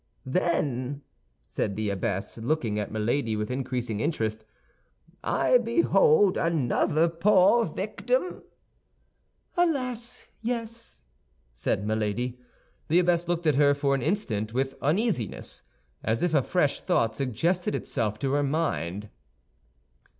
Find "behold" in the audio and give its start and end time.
5.59-6.37